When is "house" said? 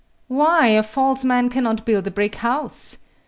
2.37-2.97